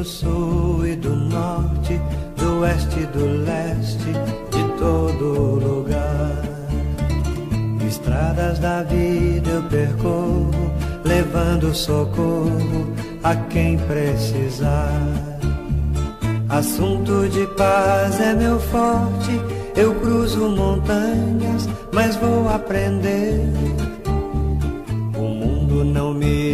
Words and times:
do 0.00 0.04
sul 0.04 0.86
e 0.86 0.96
do 0.96 1.14
norte, 1.14 2.00
do 2.38 2.60
oeste 2.60 3.00
e 3.00 3.06
do 3.06 3.44
leste, 3.44 4.12
de 4.50 4.78
todo 4.78 5.60
lugar. 5.60 6.42
Estradas 7.86 8.58
da 8.60 8.82
vida 8.82 9.50
eu 9.50 9.62
percorro, 9.64 10.72
levando 11.04 11.74
socorro 11.74 12.88
a 13.22 13.36
quem 13.50 13.76
precisar. 13.76 14.90
Assunto 16.48 17.28
de 17.28 17.46
paz 17.48 18.18
é 18.20 18.32
meu 18.32 18.58
forte, 18.58 19.38
eu 19.76 19.94
cruzo 19.96 20.48
montanhas, 20.48 21.68
mas 21.92 22.16
vou 22.16 22.48
aprender. 22.48 23.44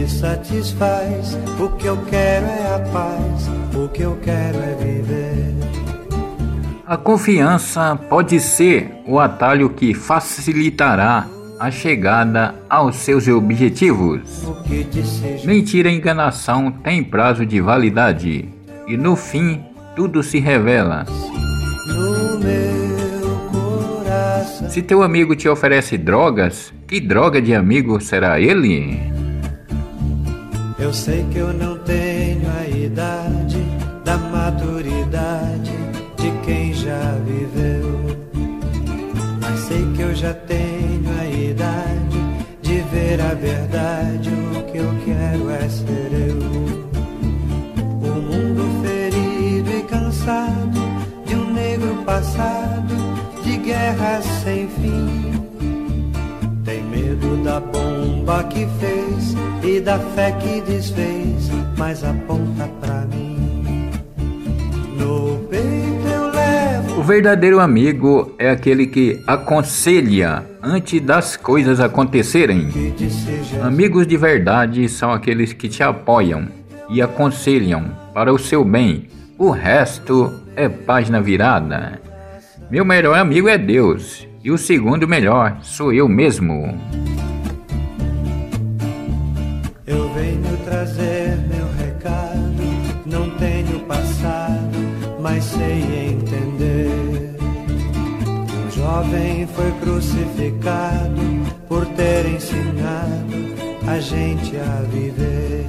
Me 0.07 0.11
satisfaz, 0.11 1.37
o 1.59 1.69
que 1.71 1.87
eu 1.87 1.97
quero 2.09 2.47
é 2.47 2.77
a 2.77 2.79
paz, 2.93 3.51
o 3.75 3.89
que 3.89 4.03
eu 4.03 4.17
quero 4.23 4.57
é 4.57 4.77
viver. 4.77 5.53
A 6.87 6.97
confiança 6.97 7.99
pode 8.09 8.39
ser 8.39 9.03
o 9.05 9.19
atalho 9.19 9.69
que 9.71 9.95
facilitará 9.95 11.27
a 11.59 11.73
chegada 11.73 12.55
aos 12.71 12.95
seus 12.95 13.27
objetivos. 13.27 14.45
Mentira 15.45 15.91
e 15.91 15.97
enganação 15.97 16.71
têm 16.71 17.03
prazo 17.03 17.45
de 17.45 17.61
validade 17.61 18.49
e 18.87 18.97
no 18.97 19.17
fim 19.17 19.61
tudo 19.97 20.23
se 20.23 20.39
revela. 20.39 21.05
Se 24.69 24.81
teu 24.83 25.03
amigo 25.03 25.35
te 25.35 25.49
oferece 25.49 25.99
drogas, 25.99 26.73
que 26.87 27.01
droga 27.01 27.43
de 27.43 27.53
amigo 27.53 28.01
será 28.01 28.39
ele? 28.39 29.16
Eu 30.79 30.93
sei 30.93 31.25
que 31.33 31.39
eu 31.39 31.55
não 31.55 31.79
tenho 31.79 32.47
a 32.51 32.69
idade 32.69 33.59
da 34.05 34.19
maturidade 34.19 35.73
de 36.19 36.31
quem 36.45 36.75
já 36.75 37.13
viveu. 37.25 38.17
Mas 39.41 39.59
sei 39.61 39.91
que 39.95 40.03
eu 40.03 40.15
já 40.15 40.35
tenho 40.35 41.11
a 41.19 41.25
idade 41.25 42.19
de 42.61 42.81
ver 42.93 43.21
a 43.23 43.33
verdade. 43.33 44.29
O 44.29 44.71
que 44.71 44.79
eu 44.79 44.93
quero 45.07 45.51
é 45.51 45.67
ser 45.67 46.13
eu. 46.13 46.39
O 48.03 48.21
mundo 48.21 48.83
ferido 48.83 49.71
e 49.71 49.83
cansado 49.85 50.81
de 51.25 51.35
um 51.37 51.55
negro 51.55 52.03
passado 52.05 52.95
de 53.43 53.57
guerras 53.57 54.27
sem 54.45 54.69
fim. 54.69 55.16
Bomba 58.27 58.43
que 58.43 58.67
fez 58.81 59.37
e 59.63 59.81
da 59.81 60.01
fé 60.01 60.33
que 60.33 60.61
desfez, 60.61 61.49
mas 61.79 62.03
aponta 62.03 62.69
pra 62.81 63.07
mim. 63.07 63.89
No 64.99 65.39
peito 65.49 66.09
eu 66.13 66.33
levo. 66.33 67.01
O 67.01 67.05
verdadeiro 67.05 67.61
amigo 67.61 68.35
é 68.37 68.51
aquele 68.51 68.89
que 68.89 69.23
aconselha 69.27 70.45
antes 70.61 71.01
das 71.01 71.37
coisas 71.37 71.79
acontecerem. 71.79 72.69
Amigos 73.63 74.07
de 74.09 74.17
verdade 74.17 74.89
são 74.89 75.13
aqueles 75.13 75.53
que 75.53 75.69
te 75.69 75.85
apoiam 75.85 76.49
e 76.91 77.01
aconselham 77.01 77.93
para 78.13 78.33
o 78.33 78.39
seu 78.39 78.65
bem. 78.65 79.07
O 79.39 79.51
resto 79.51 80.41
é 80.57 80.69
página 80.69 81.21
virada. 81.21 82.01
Meu 82.69 82.85
melhor 82.85 83.17
amigo 83.17 83.49
é 83.49 83.57
Deus 83.57 84.27
e 84.43 84.51
o 84.51 84.59
segundo 84.59 85.07
melhor 85.07 85.59
sou 85.63 85.93
eu 85.93 86.09
mesmo. 86.09 86.77
Trazer 90.87 91.37
meu 91.49 91.67
recado. 91.79 92.47
Não 93.05 93.31
tenho 93.39 93.81
passado, 93.81 94.79
mas 95.21 95.45
sei 95.45 96.13
entender. 96.13 97.37
Um 98.55 98.71
jovem 98.71 99.47
foi 99.49 99.73
crucificado 99.81 101.21
por 101.69 101.85
ter 101.87 102.27
ensinado 102.27 103.35
a 103.87 103.99
gente 103.99 104.57
a 104.57 104.83
viver. 104.83 105.67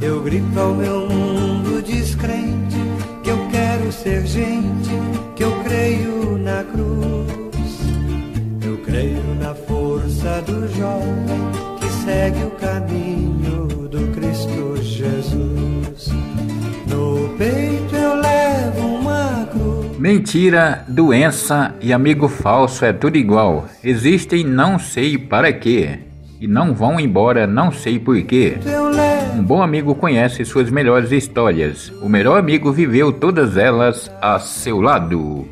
Eu 0.00 0.22
grito 0.22 0.58
ao 0.58 0.74
meu 0.74 1.08
mundo 1.08 1.82
descrente 1.82 2.76
que 3.22 3.30
eu 3.30 3.48
quero 3.50 3.92
ser 3.92 4.26
gente, 4.26 4.90
que 5.34 5.44
eu 5.44 5.52
creio 5.64 6.38
na 6.38 6.64
cruz. 6.64 7.12
Eu 8.64 8.78
creio 8.78 9.22
na 9.40 9.54
força 9.54 10.42
do 10.42 10.68
jovem 10.74 11.78
que 11.78 11.88
segue 12.04 12.44
o 12.44 12.50
caminho 12.52 13.01
Mentira, 20.02 20.84
doença 20.88 21.76
e 21.80 21.92
amigo 21.92 22.26
falso 22.26 22.84
é 22.84 22.92
tudo 22.92 23.16
igual. 23.16 23.68
Existem 23.84 24.42
não 24.42 24.76
sei 24.76 25.16
para 25.16 25.52
quê 25.52 26.00
e 26.40 26.48
não 26.48 26.74
vão 26.74 26.98
embora 26.98 27.46
não 27.46 27.70
sei 27.70 28.00
porquê. 28.00 28.56
Um 29.38 29.44
bom 29.44 29.62
amigo 29.62 29.94
conhece 29.94 30.44
suas 30.44 30.68
melhores 30.70 31.12
histórias. 31.12 31.90
O 32.02 32.08
melhor 32.08 32.36
amigo 32.36 32.72
viveu 32.72 33.12
todas 33.12 33.56
elas 33.56 34.10
a 34.20 34.40
seu 34.40 34.80
lado. 34.80 35.46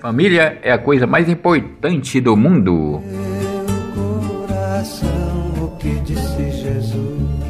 Família 0.00 0.58
é 0.62 0.72
a 0.72 0.78
coisa 0.78 1.06
mais 1.06 1.28
importante 1.28 2.22
do 2.22 2.34
mundo. 2.34 3.02
meu 3.04 4.46
coração 4.46 5.52
o 5.62 5.76
que 5.76 5.90
disse 6.06 6.50
Jesus. 6.50 7.49